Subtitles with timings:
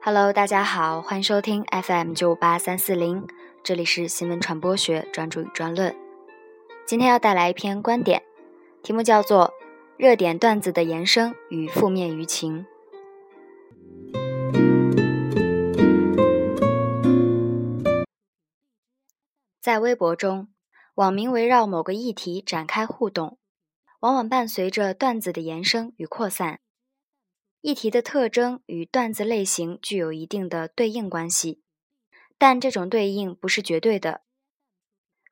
[0.00, 3.26] Hello，大家好，欢迎收听 FM 九八三四零，
[3.64, 5.92] 这里是新闻传播学专注与专论。
[6.86, 8.22] 今天要带来一篇观点，
[8.84, 9.48] 题目叫做
[9.96, 12.64] 《热点段子的延伸与负面舆情》。
[19.60, 20.46] 在微博中，
[20.94, 23.38] 网民围绕某个议题展开互动，
[24.00, 26.60] 往往伴随着段子的延伸与扩散。
[27.60, 31.62] 议题的特征与段子类型具有一定的对应关系，
[32.38, 34.22] 但这种对应不是绝对的。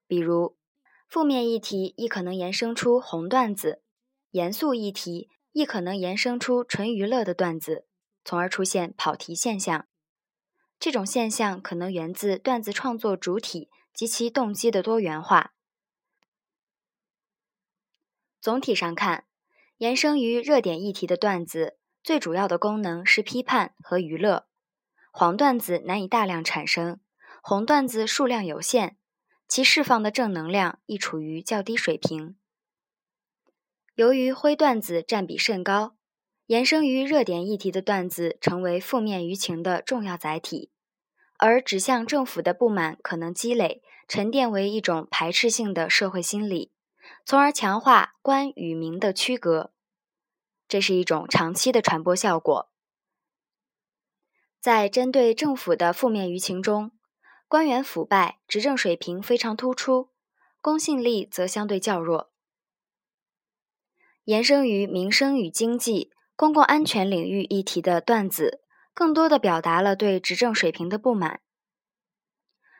[0.06, 0.56] 比如，
[1.08, 3.82] 负面议题亦可能延伸出红段子，
[4.32, 7.86] 严肃议题亦可能延伸出纯娱乐的段子，
[8.24, 9.86] 从而出现跑题现象。
[10.80, 15.53] 这种现象可能源自段子创作主体及其动机的多元化。
[18.44, 19.24] 总体上看，
[19.78, 21.78] 延伸于热点议题的段子。
[22.02, 24.44] 最主要的功能是批判和娱乐，
[25.10, 27.00] 黄段子难以大量产生，
[27.42, 28.98] 红段子数量有限，
[29.48, 32.36] 其释放的正能量亦处于较低水平。
[33.94, 35.96] 由于灰段子占比甚高，
[36.44, 40.70] 延伸于热点议题的段子成为负面舆情的重要载体，
[41.38, 46.72] 而指向政府的不满可能积累沉淀为一种排斥性的社会心理，
[47.24, 49.72] 从而强化官与民的区隔。
[50.66, 52.70] 这是一种长期的传播效果。
[54.60, 56.92] 在针对政府的负面舆情中，
[57.48, 60.10] 官员腐败、执政水平非常突出，
[60.60, 62.32] 公信力则相对较弱。
[64.24, 68.62] 延伸于民生与经济、公共安全领域议题的段子，
[68.94, 71.42] 更多的表达了对执政水平的不满，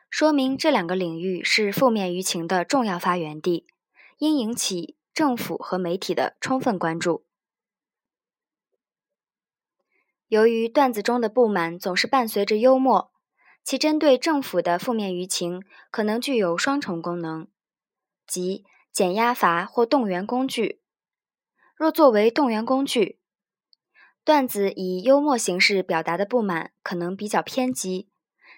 [0.09, 3.67] 说明这两个领域是负面舆情的重要发源地，
[4.17, 7.25] 应引起政府和媒体的充分关注。
[10.27, 13.11] 由于段子中的不满总是伴随着幽默，
[13.63, 17.47] 其针对政府的负面舆情可能具有双重功能，
[18.25, 20.81] 即减压阀或动员工具。
[21.75, 23.19] 若作为动员工具，
[24.23, 28.09] 段子以幽默形式表达的不满可能比较偏激，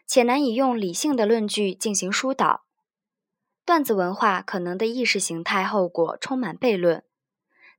[0.05, 2.66] 且难以用理性的论据进行疏导。
[3.67, 7.03] 段子文化可能的意识形态后果充满悖论，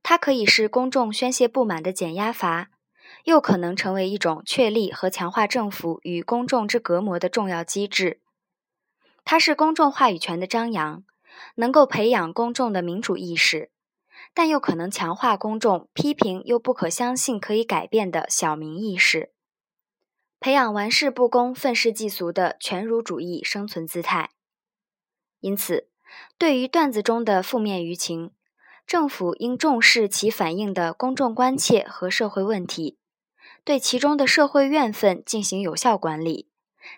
[0.03, 2.69] 它可以是公众宣泄不满的减压阀。
[3.23, 8.21] 又可能成为一种确立和强化政府与公众之隔膜的重要机制。
[9.25, 11.03] 它是公众话语权的张扬，
[11.55, 13.71] 能够培养公众的民主意识，
[14.35, 19.31] 但又可能强化公众批评又不可相信可以改变的小民意识，
[20.39, 24.29] 培养玩世不恭、愤世嫉俗的权儒主义生存姿态。
[25.41, 25.87] 因此，
[26.37, 28.31] 对于段子中的负面舆情，
[28.85, 32.97] 政府应重视其反映的公众关切和社会问题。
[33.63, 36.47] 对其中的社会怨愤进行有效管理，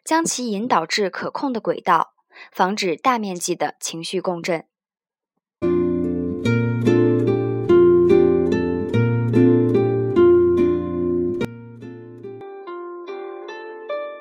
[0.06, 2.14] 将其引导至可控的轨道，
[2.52, 4.66] 防止大面积的情绪共振。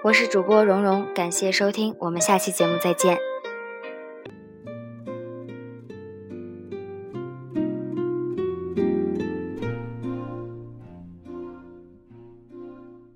[0.03, 3.30] 我是主播蓉蓉，感谢收听，我们下期节目再见。